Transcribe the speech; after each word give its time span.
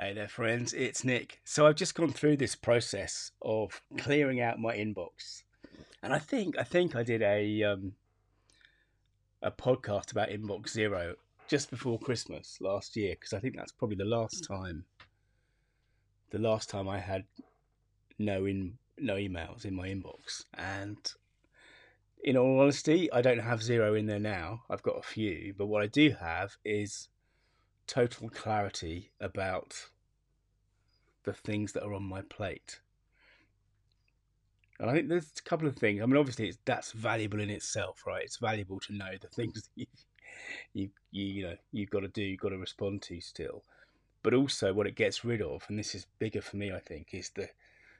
Hey 0.00 0.12
there, 0.12 0.28
friends. 0.28 0.74
It's 0.74 1.02
Nick. 1.02 1.40
So 1.42 1.66
I've 1.66 1.74
just 1.74 1.96
gone 1.96 2.12
through 2.12 2.36
this 2.36 2.54
process 2.54 3.32
of 3.42 3.82
clearing 3.96 4.40
out 4.40 4.60
my 4.60 4.76
inbox, 4.76 5.42
and 6.04 6.12
I 6.12 6.20
think 6.20 6.56
I 6.56 6.62
think 6.62 6.94
I 6.94 7.02
did 7.02 7.20
a 7.20 7.64
um, 7.64 7.94
a 9.42 9.50
podcast 9.50 10.12
about 10.12 10.28
inbox 10.28 10.68
zero 10.68 11.16
just 11.48 11.68
before 11.68 11.98
Christmas 11.98 12.58
last 12.60 12.94
year 12.94 13.16
because 13.16 13.32
I 13.32 13.40
think 13.40 13.56
that's 13.56 13.72
probably 13.72 13.96
the 13.96 14.04
last 14.04 14.46
time 14.46 14.84
the 16.30 16.38
last 16.38 16.70
time 16.70 16.88
I 16.88 17.00
had 17.00 17.24
no 18.20 18.44
in 18.44 18.74
no 18.98 19.14
emails 19.14 19.64
in 19.64 19.74
my 19.74 19.88
inbox, 19.88 20.44
and 20.54 21.12
in 22.22 22.36
all 22.36 22.60
honesty, 22.60 23.10
I 23.12 23.20
don't 23.20 23.40
have 23.40 23.64
zero 23.64 23.94
in 23.94 24.06
there 24.06 24.20
now. 24.20 24.62
I've 24.70 24.84
got 24.84 24.96
a 24.96 25.02
few, 25.02 25.54
but 25.58 25.66
what 25.66 25.82
I 25.82 25.88
do 25.88 26.14
have 26.20 26.56
is 26.64 27.08
total 27.88 28.28
clarity 28.28 29.10
about 29.20 29.88
the 31.24 31.32
things 31.32 31.72
that 31.72 31.82
are 31.82 31.94
on 31.94 32.04
my 32.04 32.22
plate. 32.22 32.80
And 34.78 34.88
I 34.88 34.92
think 34.92 35.08
there's 35.08 35.32
a 35.36 35.48
couple 35.48 35.66
of 35.66 35.74
things. 35.74 36.00
I 36.00 36.06
mean, 36.06 36.16
obviously, 36.16 36.54
that's 36.64 36.92
valuable 36.92 37.40
in 37.40 37.50
itself, 37.50 38.04
right? 38.06 38.22
It's 38.22 38.36
valuable 38.36 38.78
to 38.80 38.92
know 38.92 39.10
the 39.20 39.26
things 39.26 39.68
you, 39.76 39.86
you, 40.72 40.90
you, 41.10 41.24
you 41.24 41.42
know, 41.42 41.56
you've 41.72 41.90
got 41.90 42.00
to 42.00 42.08
do, 42.08 42.22
you've 42.22 42.40
got 42.40 42.50
to 42.50 42.58
respond 42.58 43.02
to 43.02 43.20
still. 43.20 43.64
But 44.22 44.34
also, 44.34 44.72
what 44.72 44.86
it 44.86 44.94
gets 44.94 45.24
rid 45.24 45.42
of, 45.42 45.64
and 45.68 45.78
this 45.78 45.94
is 45.94 46.06
bigger 46.18 46.42
for 46.42 46.56
me, 46.56 46.70
I 46.72 46.78
think, 46.78 47.08
is 47.12 47.30
the 47.30 47.48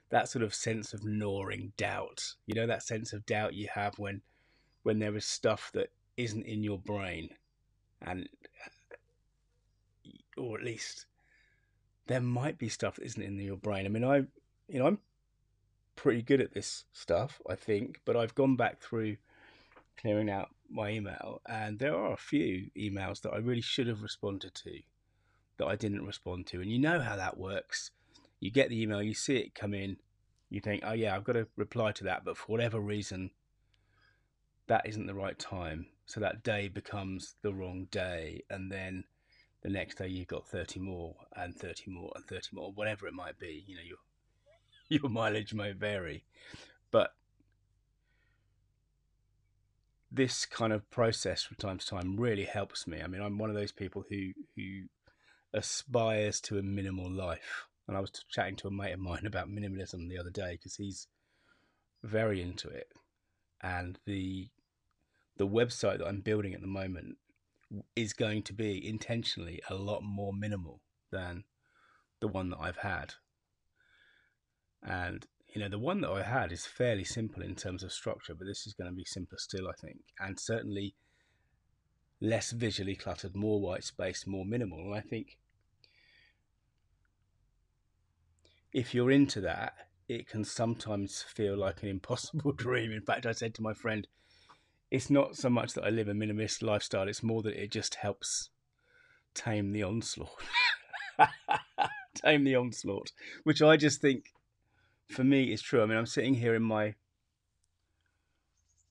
that 0.09 0.27
sort 0.27 0.43
of 0.43 0.55
sense 0.55 0.93
of 0.93 1.03
gnawing 1.03 1.71
doubt. 1.77 2.33
You 2.47 2.55
know, 2.55 2.67
that 2.67 2.83
sense 2.83 3.13
of 3.13 3.25
doubt 3.25 3.53
you 3.53 3.67
have 3.73 3.99
when 3.99 4.21
when 4.83 4.99
there 4.99 5.15
is 5.15 5.25
stuff 5.25 5.71
that 5.73 5.91
isn't 6.17 6.45
in 6.45 6.63
your 6.63 6.79
brain, 6.79 7.29
and 8.01 8.27
or 10.39 10.57
at 10.57 10.65
least 10.65 11.05
there 12.07 12.21
might 12.21 12.57
be 12.57 12.69
stuff 12.69 12.95
that 12.95 13.05
isn't 13.05 13.21
in 13.21 13.37
your 13.39 13.57
brain. 13.57 13.85
I 13.85 13.89
mean, 13.89 14.03
I, 14.03 14.17
you 14.67 14.79
know, 14.79 14.87
I'm 14.87 14.99
pretty 15.95 16.21
good 16.21 16.41
at 16.41 16.53
this 16.53 16.85
stuff, 16.93 17.41
I 17.47 17.55
think, 17.55 18.01
but 18.05 18.15
I've 18.15 18.33
gone 18.33 18.55
back 18.55 18.79
through 18.81 19.17
clearing 19.97 20.29
out 20.29 20.49
my 20.71 20.89
email, 20.91 21.41
and 21.45 21.77
there 21.77 21.95
are 21.95 22.13
a 22.13 22.17
few 22.17 22.69
emails 22.77 23.21
that 23.21 23.33
I 23.33 23.37
really 23.37 23.61
should 23.61 23.87
have 23.87 24.01
responded 24.01 24.55
to 24.55 24.79
that 25.57 25.67
I 25.67 25.75
didn't 25.75 26.05
respond 26.05 26.47
to. 26.47 26.61
And 26.61 26.71
you 26.71 26.79
know 26.79 26.99
how 26.99 27.17
that 27.17 27.37
works. 27.37 27.91
You 28.39 28.49
get 28.49 28.69
the 28.69 28.81
email, 28.81 29.03
you 29.03 29.13
see 29.13 29.35
it 29.37 29.53
come 29.53 29.73
in, 29.73 29.97
you 30.49 30.61
think, 30.61 30.83
oh 30.85 30.93
yeah, 30.93 31.15
I've 31.15 31.25
got 31.25 31.33
to 31.33 31.47
reply 31.57 31.91
to 31.93 32.05
that, 32.05 32.23
but 32.23 32.37
for 32.37 32.45
whatever 32.45 32.79
reason, 32.79 33.31
that 34.67 34.87
isn't 34.87 35.05
the 35.05 35.13
right 35.13 35.37
time. 35.37 35.87
So 36.05 36.19
that 36.21 36.43
day 36.43 36.69
becomes 36.69 37.35
the 37.41 37.53
wrong 37.53 37.87
day, 37.91 38.43
and 38.49 38.71
then 38.71 39.03
the 39.61 39.69
next 39.69 39.97
day 39.97 40.07
you've 40.07 40.27
got 40.27 40.47
30 40.47 40.79
more 40.79 41.15
and 41.35 41.55
30 41.55 41.91
more 41.91 42.11
and 42.15 42.25
30 42.25 42.47
more 42.53 42.71
whatever 42.71 43.07
it 43.07 43.13
might 43.13 43.37
be 43.37 43.63
you 43.67 43.75
know 43.75 43.81
your 43.85 43.97
your 44.89 45.09
mileage 45.09 45.53
may 45.53 45.71
vary. 45.71 46.23
But 46.91 47.13
this 50.11 50.45
kind 50.45 50.73
of 50.73 50.89
process 50.89 51.43
from 51.43 51.57
time 51.57 51.77
to 51.77 51.85
time 51.85 52.19
really 52.19 52.45
helps 52.45 52.87
me. 52.87 53.01
I 53.01 53.07
mean 53.07 53.21
i'm 53.21 53.37
one 53.37 53.49
of 53.49 53.55
those 53.55 53.71
people 53.71 54.03
who 54.09 54.31
who 54.55 54.83
aspires 55.53 56.41
to 56.41 56.57
a 56.57 56.63
minimal 56.63 57.11
life. 57.11 57.67
And 57.87 57.95
i 57.95 57.99
was 57.99 58.11
chatting 58.29 58.55
to 58.57 58.67
a 58.67 58.71
mate 58.71 58.93
of 58.93 58.99
mine 58.99 59.25
about 59.25 59.49
minimalism 59.49 60.09
the 60.09 60.19
other 60.19 60.31
day 60.31 60.53
because 60.53 60.75
he's 60.75 61.07
very 62.03 62.41
into 62.41 62.69
it. 62.69 62.87
And 63.61 63.99
the 64.05 64.49
the 65.37 65.47
website 65.47 65.99
that 65.99 66.07
i'm 66.07 66.19
building 66.19 66.53
at 66.53 66.61
the 66.61 66.67
moment 66.67 67.17
is 67.95 68.13
going 68.13 68.43
to 68.43 68.53
be 68.53 68.87
intentionally 68.87 69.61
a 69.69 69.75
lot 69.75 70.01
more 70.01 70.33
minimal 70.33 70.81
than 71.11 71.43
the 72.19 72.27
one 72.27 72.49
that 72.49 72.59
I've 72.59 72.77
had. 72.77 73.13
And 74.83 75.25
you 75.53 75.61
know, 75.61 75.69
the 75.69 75.79
one 75.79 76.01
that 76.01 76.11
I 76.11 76.21
had 76.23 76.51
is 76.51 76.65
fairly 76.65 77.03
simple 77.03 77.41
in 77.41 77.55
terms 77.55 77.83
of 77.83 77.91
structure, 77.91 78.35
but 78.35 78.45
this 78.45 78.67
is 78.67 78.73
going 78.73 78.89
to 78.89 78.95
be 78.95 79.05
simpler 79.05 79.37
still, 79.39 79.67
I 79.67 79.73
think, 79.81 79.97
and 80.19 80.39
certainly 80.39 80.95
less 82.21 82.51
visually 82.51 82.95
cluttered, 82.95 83.35
more 83.35 83.59
white 83.59 83.83
space, 83.83 84.27
more 84.27 84.45
minimal. 84.45 84.79
And 84.79 84.95
I 84.95 85.01
think 85.01 85.37
if 88.73 88.93
you're 88.93 89.11
into 89.11 89.41
that, 89.41 89.73
it 90.07 90.27
can 90.27 90.43
sometimes 90.43 91.23
feel 91.23 91.57
like 91.57 91.81
an 91.81 91.89
impossible 91.89 92.51
dream. 92.55 92.91
In 92.91 93.01
fact, 93.01 93.25
I 93.25 93.31
said 93.31 93.55
to 93.55 93.61
my 93.61 93.73
friend, 93.73 94.07
it's 94.91 95.09
not 95.09 95.35
so 95.35 95.49
much 95.49 95.73
that 95.73 95.83
I 95.83 95.89
live 95.89 96.07
a 96.07 96.13
minimalist 96.13 96.61
lifestyle, 96.61 97.07
it's 97.07 97.23
more 97.23 97.41
that 97.43 97.61
it 97.61 97.71
just 97.71 97.95
helps 97.95 98.49
tame 99.33 99.71
the 99.71 99.83
onslaught. 99.83 100.43
tame 102.15 102.43
the 102.43 102.55
onslaught, 102.55 103.11
which 103.43 103.61
I 103.61 103.77
just 103.77 104.01
think 104.01 104.33
for 105.07 105.23
me 105.23 105.51
is 105.53 105.61
true. 105.61 105.81
I 105.81 105.85
mean, 105.85 105.97
I'm 105.97 106.05
sitting 106.05 106.35
here 106.35 106.55
in 106.55 106.63
my 106.63 106.95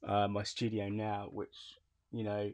uh, 0.06 0.28
my 0.28 0.42
studio 0.44 0.88
now, 0.88 1.28
which 1.32 1.78
you 2.12 2.24
know 2.24 2.52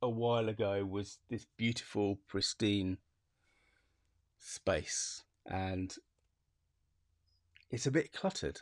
a 0.00 0.08
while 0.08 0.48
ago 0.48 0.84
was 0.84 1.18
this 1.28 1.46
beautiful, 1.56 2.18
pristine 2.28 2.98
space, 4.38 5.22
and 5.46 5.96
it's 7.70 7.86
a 7.86 7.90
bit 7.90 8.12
cluttered 8.12 8.60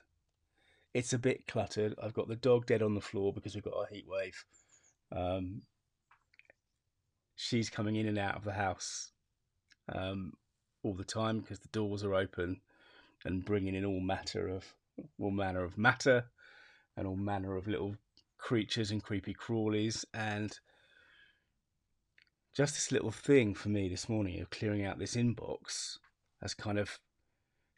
it's 0.95 1.13
a 1.13 1.19
bit 1.19 1.47
cluttered. 1.47 1.95
I've 2.03 2.15
got 2.15 2.29
the 2.29 2.37
dog 2.37 2.67
dead 2.67 2.83
on 2.83 2.95
the 2.95 3.01
floor 3.01 3.33
because 3.33 3.55
we've 3.55 3.65
got 3.65 3.87
a 3.91 3.95
heat 3.95 4.07
wave. 4.09 4.45
Um, 5.15 5.63
she's 7.37 7.71
coming 7.71 7.97
in 7.97 8.07
and 8.07 8.19
out 8.19 8.37
of 8.37 8.45
the 8.45 8.53
house 8.53 9.13
um, 9.89 10.35
all 10.83 10.95
the 10.95 11.05
time 11.05 11.41
because 11.41 11.61
the 11.61 11.69
doors 11.69 12.05
are 12.05 12.15
open 12.15 12.61
and 13.25 13.45
bringing 13.45 13.75
in 13.75 13.85
all 13.85 14.01
matter 14.01 14.49
of 14.49 14.65
all 15.19 15.31
manner 15.31 15.65
of 15.65 15.79
matter 15.79 16.25
and 16.97 17.07
all 17.07 17.17
manner 17.17 17.57
of 17.57 17.67
little 17.67 17.97
creatures 18.39 18.91
and 18.91 19.03
creepy 19.03 19.35
crawlies 19.35 20.05
and 20.13 20.59
just 22.55 22.75
this 22.75 22.93
little 22.93 23.11
thing 23.11 23.55
for 23.55 23.71
me 23.71 23.89
this 23.89 24.09
morning 24.09 24.41
of 24.41 24.51
clearing 24.51 24.85
out 24.85 24.99
this 24.99 25.17
inbox 25.17 25.97
has 26.43 26.53
kind 26.53 26.79
of 26.79 26.99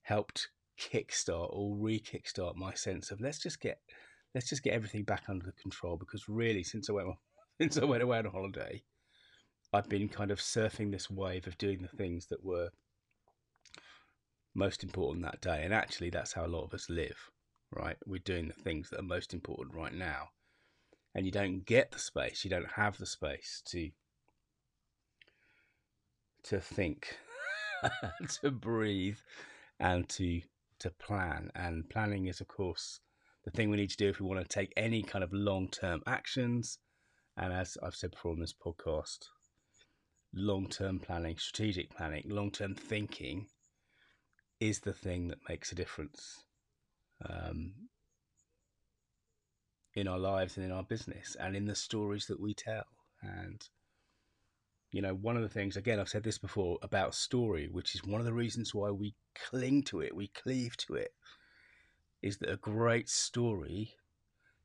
helped 0.03 0.49
kickstart 0.79 1.49
or 1.51 1.77
re-kickstart 1.77 2.57
my 2.57 2.75
sense 2.75 3.11
of 3.11 3.21
let's 3.21 3.39
just 3.39 3.61
get 3.61 3.79
let's 4.35 4.49
just 4.49 4.63
get 4.63 4.75
everything 4.75 5.05
back 5.05 5.25
under 5.29 5.53
control 5.61 5.97
because 5.97 6.29
really 6.29 6.63
since 6.63 6.91
I 6.91 6.93
went 6.93 7.09
since 7.61 7.79
I 7.79 7.85
went 7.85 8.03
away 8.03 8.19
on 8.19 8.25
holiday, 8.27 8.83
I've 9.73 9.89
been 9.89 10.09
kind 10.09 10.31
of 10.31 10.41
surfing 10.41 10.91
this 10.91 11.11
wave 11.11 11.47
of 11.47 11.59
doing 11.59 11.83
the 11.83 11.97
things 11.97 12.27
that 12.27 12.45
were 12.45 12.71
most 14.55 14.85
important 14.85 15.25
that 15.25 15.41
day, 15.41 15.63
and 15.65 15.73
actually 15.73 16.11
that's 16.11 16.33
how 16.33 16.47
a 16.47 16.49
lot 16.49 16.65
of 16.65 16.75
us 16.75 16.89
live, 16.89 17.31
right? 17.73 17.97
We're 18.07 18.19
doing 18.19 18.49
the 18.49 18.63
things 18.63 18.91
that 18.91 19.01
are 19.01 19.05
most 19.05 19.35
important 19.35 19.75
right 19.75 19.95
now, 19.95 20.29
and 21.15 21.27
you 21.27 21.33
don't 21.33 21.65
get 21.65 21.91
the 21.93 21.99
space, 21.99 22.45
you 22.45 22.51
don't 22.51 22.73
have 22.73 22.99
the 22.99 23.07
space 23.07 23.63
to 23.67 23.91
to 26.45 26.61
think, 26.61 27.17
to 28.43 28.51
breathe, 28.51 29.19
and 29.81 30.09
to 30.11 30.43
to 30.85 30.91
plan. 30.91 31.51
And 31.55 31.89
planning 31.89 32.27
is, 32.27 32.41
of 32.41 32.49
course, 32.49 33.01
the 33.45 33.51
thing 33.51 33.71
we 33.71 33.79
need 33.79 33.91
to 33.91 33.97
do 33.97 34.09
if 34.09 34.21
we 34.21 34.27
want 34.27 34.41
to 34.41 34.49
take 34.49 34.73
any 34.77 35.03
kind 35.03 35.25
of 35.25 35.33
long 35.33 35.69
term 35.69 36.03
actions. 36.07 36.79
And 37.37 37.53
as 37.53 37.77
I've 37.83 37.97
said 37.97 38.13
before 38.13 38.33
on 38.33 38.41
this 38.41 38.55
podcast, 38.55 39.19
long 40.35 40.69
term 40.69 40.99
planning, 40.99 41.37
strategic 41.39 41.91
planning, 41.91 42.25
long 42.27 42.51
term 42.51 42.75
thinking 42.75 43.47
is 44.61 44.81
the 44.81 44.93
thing 44.93 45.29
that 45.29 45.49
makes 45.49 45.73
a 45.73 45.75
difference 45.75 46.45
um, 47.29 47.73
in 49.95 50.07
our 50.07 50.19
lives 50.19 50.57
and 50.57 50.67
in 50.67 50.73
our 50.73 50.85
business 50.85 51.37
and 51.41 51.57
in 51.57 51.67
the 51.67 51.75
stories 51.75 52.27
that 52.27 52.41
we 52.41 52.55
tell. 52.55 52.85
And 53.23 53.61
you 54.95 55.03
know, 55.03 55.13
one 55.13 55.37
of 55.37 55.43
the 55.43 55.49
things, 55.49 55.77
again, 55.77 55.99
I've 55.99 56.09
said 56.09 56.23
this 56.23 56.39
before 56.39 56.79
about 56.81 57.17
story, 57.17 57.69
which 57.69 57.97
is 57.97 58.05
one 58.05 58.21
of 58.21 58.25
the 58.25 58.33
reasons 58.33 58.73
why 58.73 58.93
we 58.93 59.17
cling 59.35 59.83
to 59.87 60.01
it, 60.01 60.15
we 60.15 60.29
cleave 60.29 60.77
to 60.87 60.95
it, 60.95 61.11
is 62.23 62.37
that 62.39 62.49
a 62.49 62.57
great 62.57 63.09
story 63.09 63.95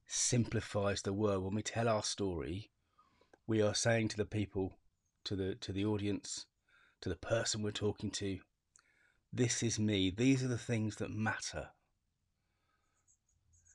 simplifies 0.06 1.02
the 1.02 1.14
world. 1.14 1.44
When 1.44 1.56
we 1.56 1.64
tell 1.64 1.90
our 1.90 2.04
story, 2.04 2.70
we 3.48 3.60
are 3.60 3.74
saying 3.74 4.10
to 4.10 4.18
the 4.18 4.26
people, 4.26 4.78
to 5.24 5.36
the 5.36 5.56
to 5.56 5.74
the 5.74 5.84
audience, 5.84 6.46
to 7.02 7.10
the 7.10 7.16
person 7.16 7.64
we're 7.64 7.72
talking 7.72 8.12
to, 8.12 8.38
this 9.34 9.64
is 9.64 9.80
me. 9.80 10.14
These 10.16 10.44
are 10.44 10.48
the 10.48 10.60
things 10.60 10.98
that 10.98 11.10
matter. 11.10 11.70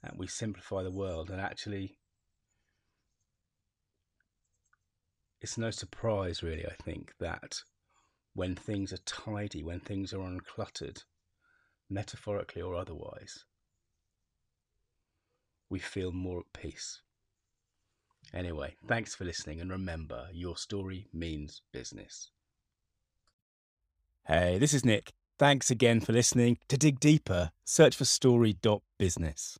And 0.04 0.20
we 0.20 0.28
simplify 0.28 0.84
the 0.84 0.92
world 0.92 1.30
and 1.30 1.40
actually 1.40 1.98
it's 5.44 5.58
no 5.58 5.70
surprise, 5.70 6.42
really, 6.42 6.64
I 6.66 6.72
think, 6.82 7.12
that 7.20 7.60
when 8.32 8.54
things 8.54 8.94
are 8.94 9.04
tidy, 9.04 9.62
when 9.62 9.78
things 9.78 10.14
are 10.14 10.20
uncluttered, 10.20 11.04
metaphorically 11.90 12.62
or 12.62 12.74
otherwise, 12.74 13.44
we 15.68 15.78
feel 15.78 16.12
more 16.12 16.40
at 16.40 16.58
peace. 16.58 17.02
Anyway, 18.32 18.74
thanks 18.88 19.14
for 19.14 19.26
listening, 19.26 19.60
and 19.60 19.70
remember, 19.70 20.28
your 20.32 20.56
story 20.56 21.08
means 21.12 21.60
business. 21.74 22.30
Hey, 24.26 24.56
this 24.56 24.72
is 24.72 24.82
Nick. 24.82 25.12
Thanks 25.38 25.70
again 25.70 26.00
for 26.00 26.14
listening. 26.14 26.56
To 26.68 26.78
dig 26.78 26.98
deeper, 26.98 27.50
search 27.66 27.94
for 27.94 28.06
story.business. 28.06 29.58